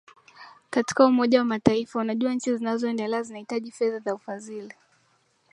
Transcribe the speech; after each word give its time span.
katika 0.69 1.05
Umoja 1.05 1.39
wa 1.39 1.45
Mataifa 1.45 1.99
Unajua 1.99 2.33
nchi 2.33 2.55
zinazoendelea 2.57 3.23
zinahitaji 3.23 3.71
fedha 3.71 3.99
za 3.99 4.15
ufadhili 4.15 4.73